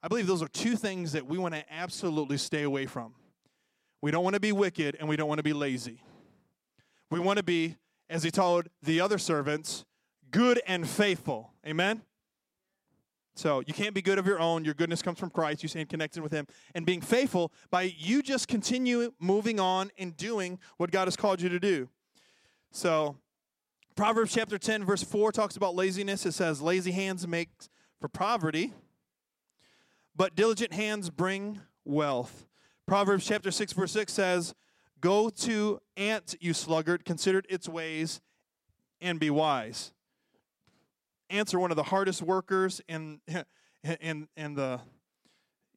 [0.02, 3.14] I believe those are two things that we want to absolutely stay away from.
[4.02, 6.02] We don't want to be wicked and we don't want to be lazy.
[7.10, 7.76] We want to be,
[8.10, 9.84] as he told the other servants,
[10.30, 11.52] good and faithful.
[11.66, 12.02] Amen?
[13.36, 14.64] So you can't be good of your own.
[14.64, 15.62] Your goodness comes from Christ.
[15.62, 20.16] You staying connected with Him and being faithful by you just continue moving on and
[20.16, 21.88] doing what God has called you to do.
[22.70, 23.16] So
[23.96, 26.26] Proverbs chapter 10, verse 4 talks about laziness.
[26.26, 27.48] It says, Lazy hands make
[28.00, 28.72] for poverty,
[30.14, 32.46] but diligent hands bring wealth.
[32.86, 34.54] Proverbs chapter 6, verse 6 says,
[35.00, 38.20] Go to ant, you sluggard, consider its ways,
[39.00, 39.93] and be wise
[41.34, 43.20] ants are one of the hardest workers in
[44.00, 44.80] in in the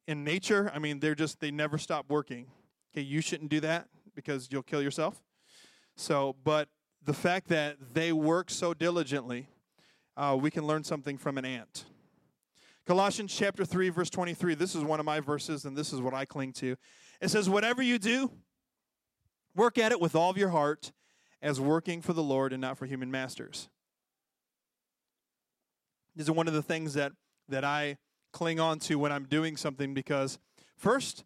[0.06, 0.70] in nature.
[0.74, 2.46] I mean, they're just they never stop working.
[2.92, 5.22] Okay, you shouldn't do that because you'll kill yourself.
[5.96, 6.68] So, but
[7.04, 9.48] the fact that they work so diligently,
[10.16, 11.84] uh, we can learn something from an ant.
[12.86, 14.54] Colossians chapter 3, verse 23.
[14.54, 16.76] This is one of my verses, and this is what I cling to.
[17.20, 18.30] It says, Whatever you do,
[19.54, 20.92] work at it with all of your heart,
[21.42, 23.68] as working for the Lord and not for human masters
[26.18, 27.12] is one of the things that
[27.48, 27.96] that I
[28.32, 30.38] cling on to when I'm doing something because
[30.76, 31.24] first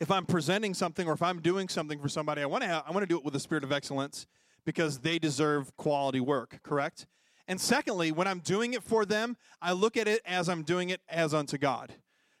[0.00, 2.90] if I'm presenting something or if I'm doing something for somebody I want to I
[2.90, 4.26] want to do it with a spirit of excellence
[4.64, 7.06] because they deserve quality work, correct?
[7.46, 10.88] And secondly, when I'm doing it for them, I look at it as I'm doing
[10.88, 11.92] it as unto God.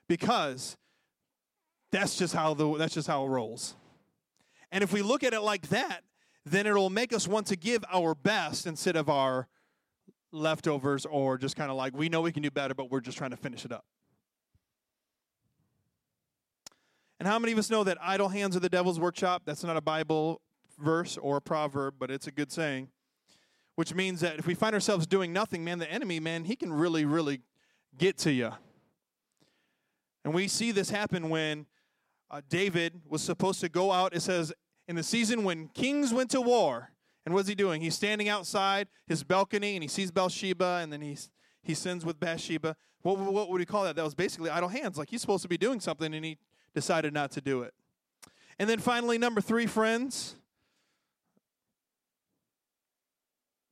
[0.08, 0.76] Because
[1.92, 3.74] that's just how the that's just how it rolls.
[4.72, 6.00] And if we look at it like that,
[6.44, 9.46] then it'll make us want to give our best instead of our
[10.34, 13.16] leftovers or just kind of like we know we can do better, but we're just
[13.16, 13.84] trying to finish it up.
[17.18, 19.42] And how many of us know that idle hands are the devil's workshop?
[19.46, 20.40] That's not a Bible
[20.78, 22.88] verse or a proverb, but it's a good saying.
[23.76, 26.72] Which means that if we find ourselves doing nothing, man, the enemy, man, he can
[26.72, 27.40] really, really
[27.96, 28.52] get to you.
[30.24, 31.66] And we see this happen when
[32.30, 34.14] uh, David was supposed to go out.
[34.14, 34.52] It says,
[34.86, 36.90] in the season when kings went to war,
[37.24, 37.80] and what's he doing?
[37.80, 41.30] He's standing outside his balcony and he sees Bathsheba and then he's,
[41.62, 42.76] he sins with Bathsheba.
[43.02, 43.96] What, what would he call that?
[43.96, 44.98] That was basically idle hands.
[44.98, 46.38] Like he's supposed to be doing something and he
[46.74, 47.72] decided not to do it.
[48.58, 50.36] And then finally, number three, friends.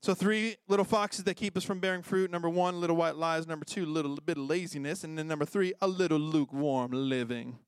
[0.03, 2.29] So, three little foxes that keep us from bearing fruit.
[2.29, 3.47] Number one, little white lies.
[3.47, 5.05] Number two, a little bit of laziness.
[5.05, 7.59] And then number three, a little lukewarm living.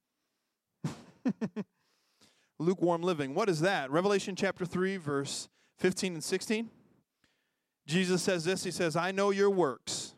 [2.59, 3.35] lukewarm living.
[3.35, 3.89] What is that?
[3.93, 6.71] Revelation chapter 3, verse 15 and 16.
[7.87, 10.15] Jesus says this He says, I know your works.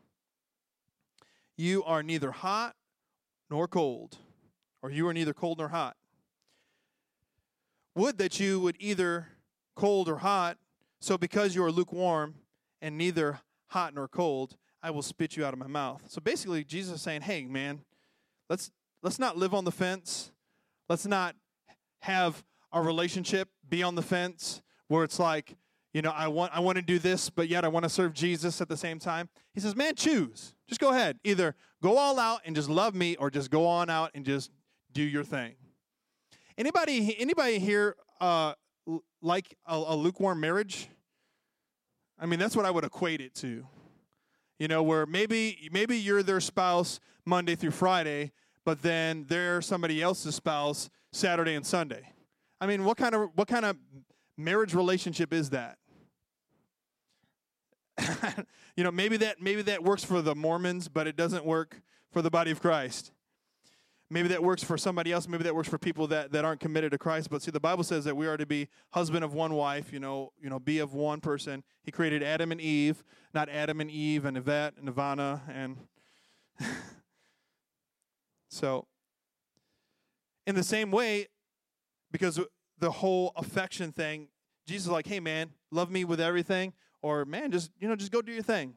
[1.57, 2.75] You are neither hot
[3.51, 4.19] nor cold,
[4.83, 5.97] or you are neither cold nor hot.
[7.95, 9.29] Would that you would either
[9.75, 10.59] cold or hot,
[11.01, 12.35] so because you are lukewarm
[12.83, 16.03] and neither hot nor cold, I will spit you out of my mouth.
[16.09, 17.81] So basically, Jesus is saying, hey, man,
[18.51, 18.71] let's,
[19.03, 20.31] let's not live on the fence.
[20.89, 21.35] Let's not
[22.01, 25.57] have our relationship be on the fence where it's like,
[25.93, 28.13] you know, I want I want to do this, but yet I want to serve
[28.13, 29.31] Jesus at the same time.
[29.55, 30.55] He says, "Man, choose.
[30.69, 31.19] Just go ahead.
[31.25, 34.51] Either go all out and just love me or just go on out and just
[34.93, 35.55] do your thing."
[36.59, 38.53] Anybody anybody here uh,
[39.23, 40.89] like a, a lukewarm marriage?
[42.19, 43.67] I mean, that's what I would equate it to.
[44.59, 48.33] You know, where maybe maybe you're their spouse Monday through Friday,
[48.65, 52.13] but then they're somebody else's spouse Saturday and Sunday.
[52.61, 53.77] I mean, what kind of what kind of
[54.37, 55.79] marriage relationship is that?
[58.77, 62.23] you know, maybe that maybe that works for the Mormons, but it doesn't work for
[62.23, 63.13] the body of Christ.
[64.09, 65.27] Maybe that works for somebody else.
[65.27, 67.29] Maybe that works for people that, that aren't committed to Christ.
[67.29, 69.93] But see, the Bible says that we are to be husband of one wife.
[69.93, 71.65] You know, you know, be of one person.
[71.83, 73.03] He created Adam and Eve,
[73.35, 75.77] not Adam and Eve and Yvette and Ivana and.
[78.49, 78.87] so,
[80.47, 81.27] in the same way,
[82.13, 82.41] because
[82.79, 84.29] the whole affection thing.
[84.67, 88.13] Jesus is like, hey man, love me with everything, or man, just you know, just
[88.13, 88.75] go do your thing.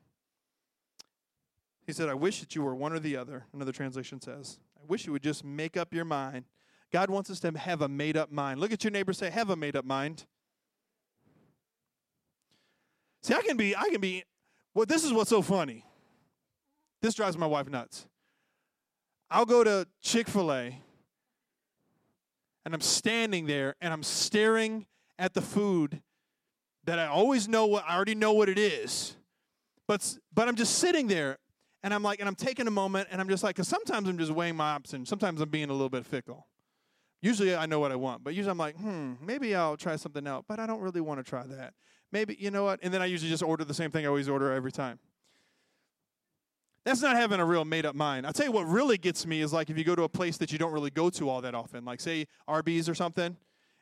[1.85, 3.45] He said, I wish that you were one or the other.
[3.51, 6.45] Another translation says, I wish you would just make up your mind.
[6.91, 8.59] God wants us to have a made up mind.
[8.59, 10.25] Look at your neighbor say, have a made up mind.
[13.23, 14.23] See, I can be, I can be,
[14.73, 15.83] well, this is what's so funny.
[17.01, 18.05] This drives my wife nuts.
[19.29, 20.79] I'll go to Chick fil A
[22.69, 24.85] and I'm standing there and I'm staring
[25.17, 26.03] at the food
[26.83, 29.15] that I always know what, I already know what it is.
[29.87, 31.39] But, but I'm just sitting there
[31.81, 34.19] and I'm like, and I'm taking a moment and I'm just like, because sometimes I'm
[34.19, 35.09] just weighing my options.
[35.09, 36.45] Sometimes I'm being a little bit fickle.
[37.23, 40.27] Usually I know what I want, but usually I'm like, hmm, maybe I'll try something
[40.27, 41.73] else, but I don't really want to try that.
[42.11, 42.81] Maybe, you know what?
[42.83, 44.99] And then I usually just order the same thing I always order every time.
[46.85, 48.25] That's not having a real made up mind.
[48.25, 50.37] I'll tell you what really gets me is like if you go to a place
[50.37, 53.35] that you don't really go to all that often, like say Arby's or something,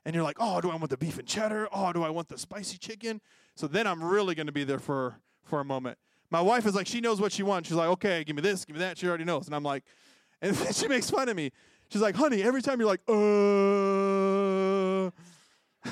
[0.05, 1.67] and you're like, oh, do I want the beef and cheddar?
[1.71, 3.21] Oh, do I want the spicy chicken?
[3.55, 5.97] So then I'm really going to be there for, for a moment.
[6.29, 7.67] My wife is like, she knows what she wants.
[7.67, 8.97] She's like, okay, give me this, give me that.
[8.97, 9.47] She already knows.
[9.47, 9.83] And I'm like,
[10.41, 11.51] and she makes fun of me.
[11.89, 15.11] She's like, honey, every time you're like, uh.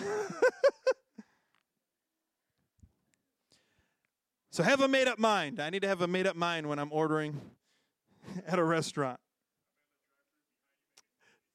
[4.56, 5.60] so have a made up mind.
[5.60, 7.42] I need to have a made up mind when I'm ordering
[8.48, 9.20] at a restaurant.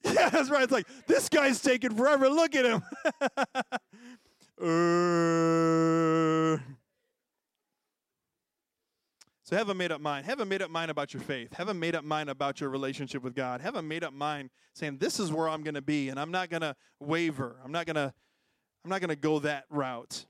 [0.04, 0.64] Yeah, that's right.
[0.64, 2.28] It's like, this guy's taking forever.
[2.28, 2.82] Look at him.
[4.62, 6.58] uh.
[9.44, 10.26] So have a made up mind.
[10.26, 11.54] Have a made up mind about your faith.
[11.54, 13.62] Have a made up mind about your relationship with God.
[13.62, 16.30] Have a made up mind saying this is where I'm going to be and I'm
[16.30, 17.56] not going to waver.
[17.64, 18.12] I'm not going to
[18.84, 20.26] I'm not going to go that route.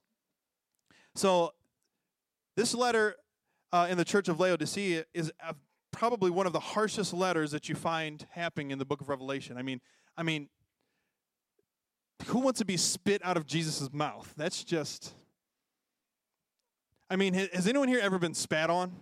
[1.16, 1.52] So
[2.60, 3.16] this letter
[3.72, 5.54] uh, in the church of Laodicea is uh,
[5.92, 9.56] probably one of the harshest letters that you find happening in the book of Revelation.
[9.56, 9.80] I mean,
[10.14, 10.50] I mean
[12.26, 14.34] who wants to be spit out of Jesus' mouth?
[14.36, 15.14] That's just
[17.08, 18.92] I mean, has anyone here ever been spat on?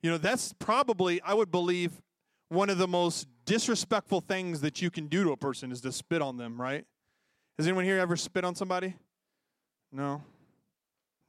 [0.00, 2.00] You know, that's probably, I would believe,
[2.48, 5.90] one of the most disrespectful things that you can do to a person is to
[5.90, 6.86] spit on them, right?
[7.58, 8.94] Has anyone here ever spit on somebody?
[9.92, 10.22] No.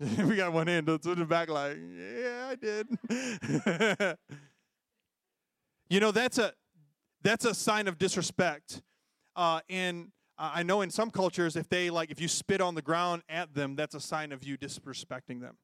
[0.25, 2.87] we got one hand to the back, like, yeah, I did.
[5.89, 6.53] you know, that's a
[7.21, 8.81] that's a sign of disrespect.
[9.35, 10.07] Uh, and
[10.39, 13.53] I know in some cultures, if they like, if you spit on the ground at
[13.53, 15.57] them, that's a sign of you disrespecting them.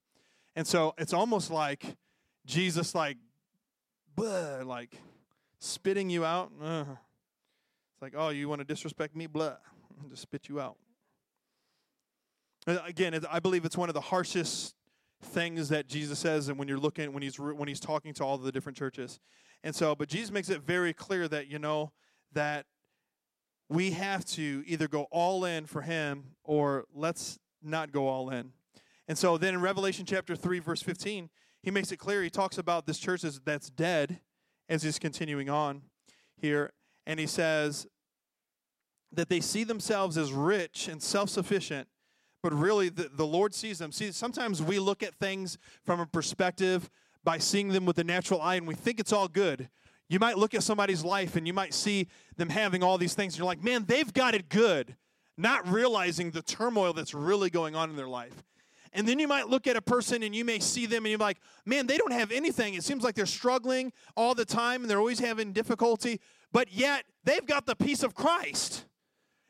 [0.55, 1.97] And so it's almost like
[2.45, 3.17] Jesus like,
[4.15, 4.95] blah, like
[5.59, 6.51] spitting you out.
[6.61, 6.85] Uh,
[7.93, 9.25] it's like, oh, you want to disrespect me?
[9.25, 9.55] Blah,
[10.09, 10.77] just spit you out.
[12.67, 14.75] Uh, again, I believe it's one of the harshest
[15.23, 18.37] things that Jesus says, and when you're looking, when he's when he's talking to all
[18.37, 19.19] the different churches,
[19.63, 21.93] and so, but Jesus makes it very clear that you know
[22.33, 22.65] that
[23.69, 28.51] we have to either go all in for Him or let's not go all in.
[29.07, 31.29] And so, then in Revelation chapter three, verse fifteen,
[31.63, 32.21] he makes it clear.
[32.21, 34.19] He talks about this church that's dead
[34.67, 35.83] as he's continuing on
[36.35, 36.73] here.
[37.05, 37.87] And he says
[39.13, 41.87] that they see themselves as rich and self sufficient,
[42.47, 43.91] but really the, the Lord sees them.
[43.91, 46.89] See, sometimes we look at things from a perspective
[47.25, 49.67] by seeing them with the natural eye and we think it's all good.
[50.07, 52.07] You might look at somebody's life and you might see
[52.37, 53.33] them having all these things.
[53.33, 54.95] And you're like, man, they've got it good,
[55.37, 58.45] not realizing the turmoil that's really going on in their life.
[58.93, 61.19] And then you might look at a person and you may see them and you're
[61.19, 62.75] like, man, they don't have anything.
[62.75, 66.21] It seems like they're struggling all the time and they're always having difficulty,
[66.53, 68.85] but yet they've got the peace of Christ.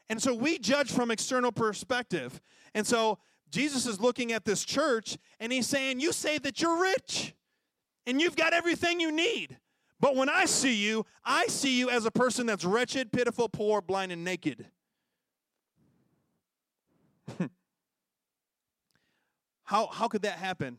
[0.09, 2.41] And so we judge from external perspective.
[2.73, 6.79] And so Jesus is looking at this church and he's saying, You say that you're
[6.81, 7.33] rich
[8.05, 9.57] and you've got everything you need.
[9.99, 13.81] But when I see you, I see you as a person that's wretched, pitiful, poor,
[13.81, 14.67] blind, and naked.
[19.63, 20.77] How, how could that happen?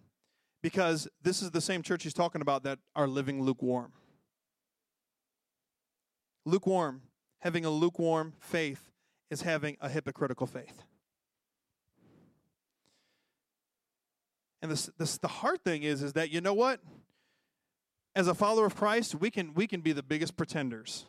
[0.63, 3.93] Because this is the same church he's talking about that are living lukewarm.
[6.47, 7.03] Lukewarm,
[7.41, 8.88] having a lukewarm faith,
[9.31, 10.83] is having a hypocritical faith.
[14.61, 16.81] And this, this, the hard thing is, is that you know what?
[18.15, 21.05] As a follower of Christ, we can, we can be the biggest pretenders.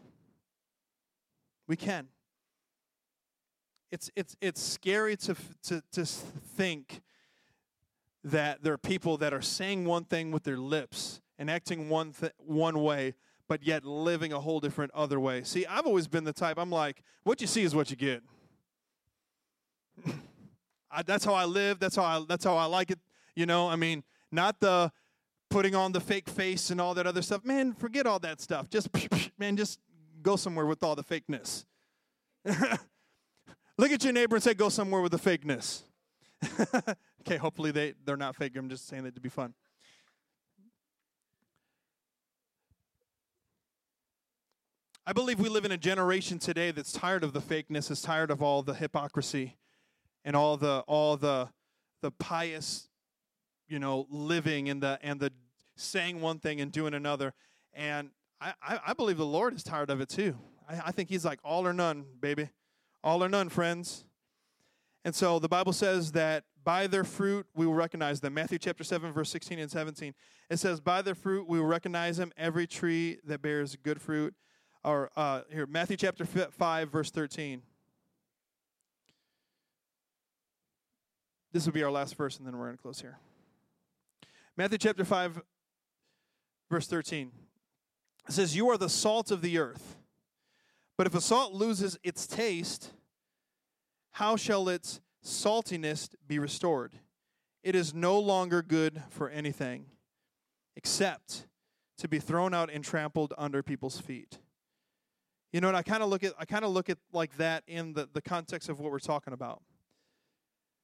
[1.68, 2.10] We can.
[3.92, 7.02] It's, it's, it's scary to, to, to think
[8.24, 12.12] that there are people that are saying one thing with their lips and acting one
[12.12, 13.16] th- one way
[13.50, 15.44] but yet living a whole different other way.
[15.44, 18.22] See, I've always been the type I'm like, what you see is what you get.
[20.92, 21.80] I, that's how I live.
[21.80, 23.00] That's how I that's how I like it.
[23.36, 24.92] You know, I mean, not the
[25.50, 27.44] putting on the fake face and all that other stuff.
[27.44, 28.70] Man, forget all that stuff.
[28.70, 28.90] Just
[29.40, 29.80] man, just
[30.22, 31.66] go somewhere with all the fakeness.
[33.78, 35.82] Look at your neighbor and say, "Go somewhere with the fakeness."
[37.22, 38.56] okay, hopefully they, they're not fake.
[38.56, 39.54] I'm just saying that to be fun.
[45.10, 48.30] I believe we live in a generation today that's tired of the fakeness, is tired
[48.30, 49.58] of all the hypocrisy
[50.24, 51.50] and all the all the
[52.04, 52.90] the pious,
[53.68, 55.34] you know, living and the and the
[55.76, 57.34] saying one thing and doing another.
[57.74, 60.38] And I, I, believe the Lord is tired of it too.
[60.70, 62.50] I, I think He's like all or none, baby.
[63.04, 64.06] All or none, friends.
[65.04, 68.36] And so the Bible says that by their fruit we will recognize them.
[68.36, 70.14] Matthew chapter 7, verse 16 and 17.
[70.52, 72.32] It says, By their fruit we will recognize them.
[72.38, 74.36] Every tree that bears good fruit
[74.84, 77.62] or uh, here, Matthew chapter 5, verse 13.
[81.52, 83.18] This will be our last verse, and then we're going to close here.
[84.56, 85.42] Matthew chapter 5,
[86.70, 87.32] verse 13.
[88.28, 89.98] It says, You are the salt of the earth.
[90.98, 92.92] But if a salt loses its taste,
[94.12, 96.94] how shall its saltiness be restored?
[97.64, 99.86] It is no longer good for anything
[100.76, 101.48] except
[101.98, 104.40] to be thrown out and trampled under people's feet.
[105.52, 107.64] You know, and I kind of look at I kind of look at like that
[107.68, 109.62] in the, the context of what we're talking about.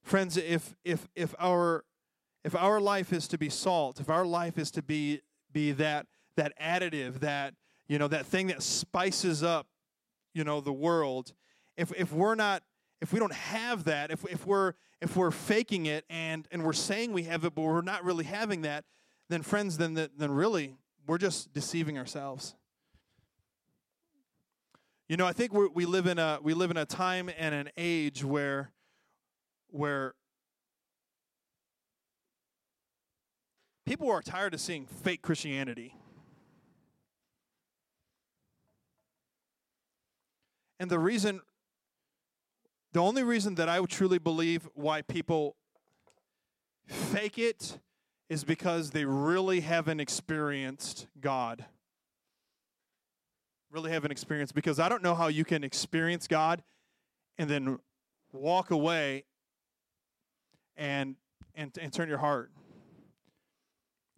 [0.02, 1.84] Friends, if if if our
[2.44, 5.20] if our life is to be salt, if our life is to be
[5.52, 6.06] be that
[6.36, 7.54] that additive, that
[7.88, 9.68] you know, that thing that spices up,
[10.34, 11.32] you know, the world,
[11.76, 12.62] if if we're not
[13.00, 16.72] if we don't have that, if if we're if we're faking it and and we're
[16.72, 18.84] saying we have it but we're not really having that,
[19.28, 22.54] then friends, then then really we're just deceiving ourselves.
[25.08, 27.70] You know, I think we live in a we live in a time and an
[27.76, 28.72] age where
[29.68, 30.14] where
[33.84, 35.94] people are tired of seeing fake Christianity.
[40.80, 41.40] And the reason
[42.92, 45.54] the only reason that I truly believe why people
[46.88, 47.78] fake it
[48.28, 51.66] is because they really haven't experienced God
[53.76, 56.62] really have an experience because I don't know how you can experience God
[57.36, 57.78] and then
[58.32, 59.24] walk away
[60.78, 61.16] and
[61.54, 62.50] and, and turn your heart.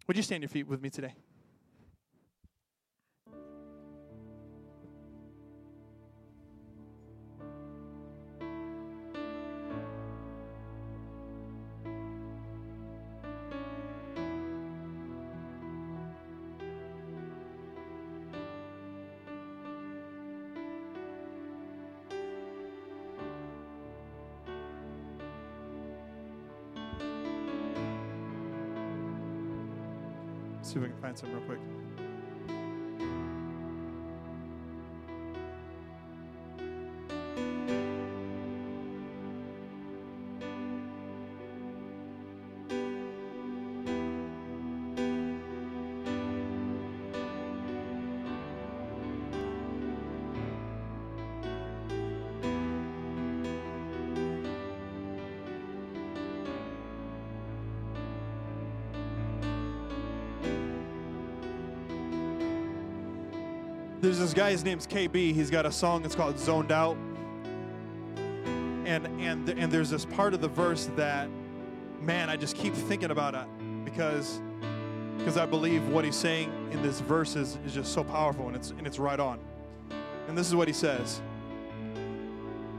[0.07, 1.13] Would you stand your feet with me today?
[31.09, 31.59] Find some real quick.
[64.01, 65.33] There's this guy, his name's KB.
[65.33, 66.95] He's got a song, it's called Zoned Out.
[68.85, 71.29] And and and there's this part of the verse that
[72.01, 73.45] man, I just keep thinking about it
[73.83, 74.39] because
[75.17, 78.55] because I believe what he's saying in this verse is, is just so powerful and
[78.55, 79.39] it's and it's right on.
[80.29, 81.21] And this is what he says.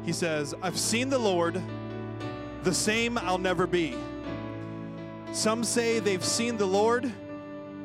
[0.05, 1.61] He says, I've seen the Lord,
[2.62, 3.95] the same I'll never be.
[5.33, 7.12] Some say they've seen the Lord,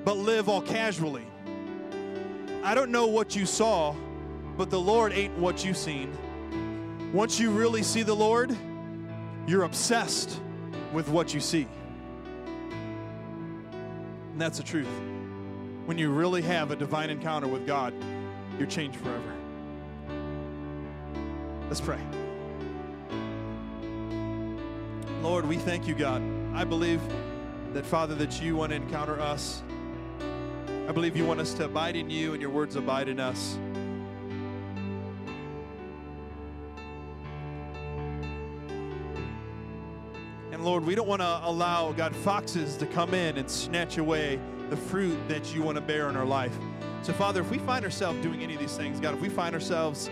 [0.06, 1.26] but live all casually.
[2.66, 3.96] I don't know what you saw,
[4.58, 6.12] but the Lord ain't what you've seen.
[7.14, 8.58] Once you really see the Lord,
[9.46, 10.42] you're obsessed
[10.92, 11.68] with what you see.
[14.32, 14.90] And that's the truth.
[15.86, 17.94] When you really have a divine encounter with God,
[18.58, 19.36] you're changed forever.
[21.68, 22.00] Let's pray.
[25.22, 26.24] Lord, we thank you, God.
[26.56, 27.00] I believe
[27.74, 29.62] that, Father, that you want to encounter us
[30.88, 33.58] I believe you want us to abide in you and your words abide in us.
[40.52, 44.40] And Lord, we don't want to allow, God, foxes to come in and snatch away
[44.70, 46.56] the fruit that you want to bear in our life.
[47.02, 49.56] So, Father, if we find ourselves doing any of these things, God, if we find
[49.56, 50.10] ourselves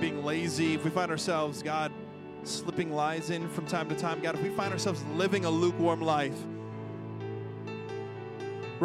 [0.00, 1.90] being lazy, if we find ourselves, God,
[2.42, 6.02] slipping lies in from time to time, God, if we find ourselves living a lukewarm
[6.02, 6.36] life,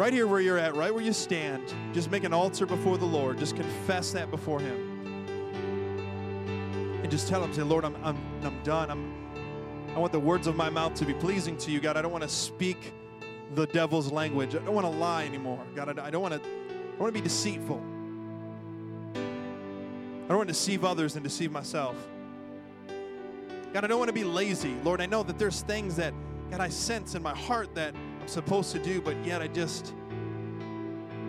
[0.00, 3.04] right here where you're at, right where you stand, just make an altar before the
[3.04, 3.36] Lord.
[3.36, 5.04] Just confess that before Him.
[7.02, 8.90] And just tell Him, say, Lord, I'm, I'm, I'm done.
[8.90, 9.14] I'm,
[9.94, 11.98] I want the words of my mouth to be pleasing to you, God.
[11.98, 12.94] I don't want to speak
[13.54, 14.54] the devil's language.
[14.54, 15.62] I don't want to lie anymore.
[15.74, 17.82] God, I, I don't want to I want to be deceitful.
[19.14, 21.94] I don't want to deceive others and deceive myself.
[23.74, 24.74] God, I don't want to be lazy.
[24.82, 26.14] Lord, I know that there's things that,
[26.50, 27.94] God, I sense in my heart that
[28.30, 29.94] supposed to do, but yet I just,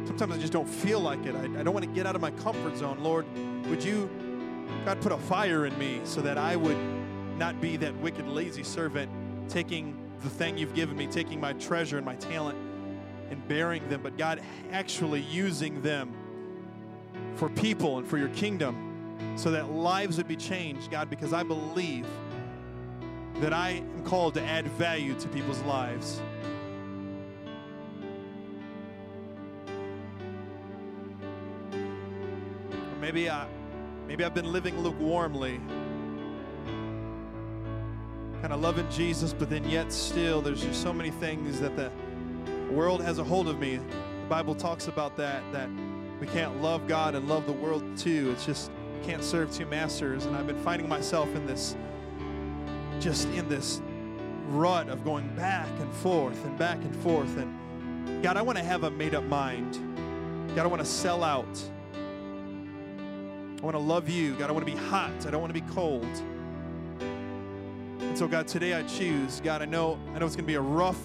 [0.06, 1.36] sometimes I just don't feel like it.
[1.36, 3.00] I, I don't want to get out of my comfort zone.
[3.02, 3.26] Lord,
[3.68, 4.10] would you,
[4.86, 6.78] God, put a fire in me so that I would
[7.38, 9.10] not be that wicked, lazy servant
[9.50, 12.58] taking the thing you've given me, taking my treasure and my talent
[13.32, 14.42] and bearing them, but God,
[14.72, 16.14] actually using them
[17.36, 21.44] for people and for your kingdom so that lives would be changed, God, because I
[21.44, 22.06] believe
[23.36, 26.22] that I am called to add value to people's lives.
[33.12, 33.46] Maybe I
[34.08, 35.60] maybe I've been living lukewarmly.
[38.42, 41.92] Kind of loving Jesus, but then yet still there's just so many things that the
[42.72, 43.78] world has a hold of me.
[43.78, 45.70] The Bible talks about that that
[46.22, 48.32] we can't love God and love the world too.
[48.32, 48.72] It's just
[49.04, 51.76] can't serve two masters and I've been finding myself in this
[53.02, 53.82] just in this
[54.48, 57.38] rut of going back and forth and back and forth.
[57.38, 59.74] And God, I want to have a made up mind.
[60.56, 61.71] God, I want to sell out.
[63.62, 64.34] I want to love you.
[64.36, 65.28] God, I want to be hot.
[65.28, 66.04] I don't want to be cold.
[68.00, 69.40] And so, God, today I choose.
[69.40, 70.98] God, I know I know it's going to be a rough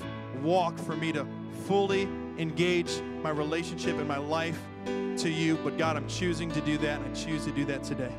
[0.42, 1.26] walk for me to
[1.66, 4.58] fully engage my relationship and my life
[5.18, 7.82] to you, but God, I'm choosing to do that, and I choose to do that
[7.82, 8.12] today.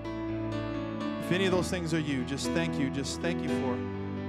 [1.25, 2.91] If any of those things are you, just thank you.
[2.91, 3.75] Just thank you for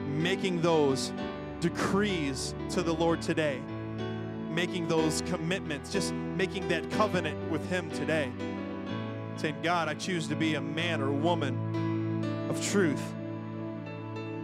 [0.09, 1.12] making those
[1.61, 3.61] decrees to the Lord today,
[4.50, 8.32] making those commitments, just making that covenant with Him today.
[9.39, 13.03] Saying, God, I choose to be a man or woman of truth.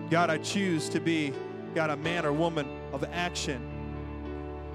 [0.08, 1.32] God, I choose to be,
[1.74, 3.60] God, a man or woman of action.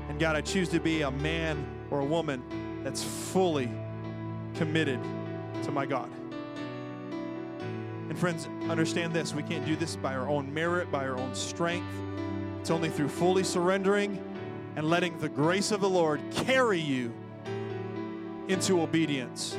[0.09, 2.43] And God, I choose to be a man or a woman
[2.83, 3.71] that's fully
[4.55, 4.99] committed
[5.63, 6.11] to my God.
[8.09, 11.33] And friends, understand this we can't do this by our own merit, by our own
[11.33, 11.87] strength.
[12.59, 14.21] It's only through fully surrendering
[14.75, 17.13] and letting the grace of the Lord carry you
[18.49, 19.55] into obedience.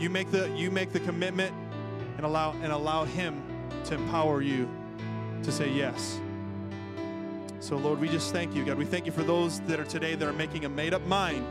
[0.00, 1.54] You make the you make the commitment
[2.16, 3.42] and allow and allow him
[3.84, 4.66] to empower you
[5.42, 6.18] to say yes.
[7.60, 8.78] So Lord, we just thank you, God.
[8.78, 11.46] We thank you for those that are today that are making a made up mind.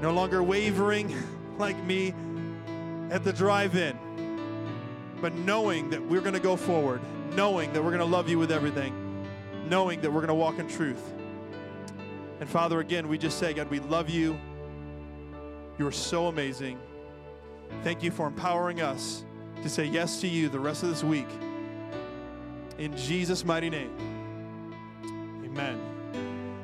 [0.00, 1.14] No longer wavering
[1.58, 2.14] like me
[3.10, 3.94] at the drive in,
[5.20, 7.02] but knowing that we're going to go forward,
[7.34, 8.94] knowing that we're going to love you with everything,
[9.68, 11.12] knowing that we're going to walk in truth.
[12.40, 14.38] And Father, again, we just say, God, we love you.
[15.78, 16.78] You are so amazing.
[17.82, 19.24] Thank you for empowering us
[19.62, 21.28] to say yes to you the rest of this week.
[22.78, 23.90] In Jesus' mighty name.
[25.44, 25.80] Amen.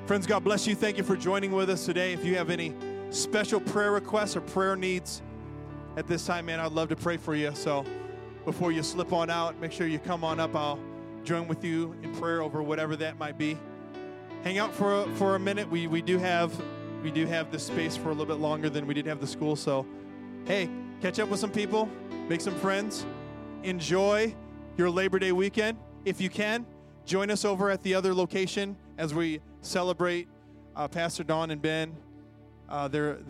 [0.07, 0.75] Friends, God bless you.
[0.75, 2.13] Thank you for joining with us today.
[2.13, 2.75] If you have any
[3.11, 5.23] special prayer requests or prayer needs
[5.97, 7.55] at this time, man, I'd love to pray for you.
[7.55, 7.85] So
[8.45, 10.55] before you slip on out, make sure you come on up.
[10.55, 10.79] I'll
[11.25, 13.59] join with you in prayer over whatever that might be.
[14.45, 15.69] Hang out for a, for a minute.
[15.69, 16.53] We, we do have
[17.03, 19.27] we do have the space for a little bit longer than we did have the
[19.27, 19.57] school.
[19.57, 19.87] So,
[20.47, 20.69] hey,
[21.01, 21.89] catch up with some people,
[22.29, 23.07] make some friends,
[23.63, 24.35] enjoy
[24.77, 26.67] your Labor Day weekend if you can.
[27.05, 30.29] Join us over at the other location as we celebrate
[30.77, 31.95] uh, Pastor Don and Ben.
[32.69, 33.19] Uh, their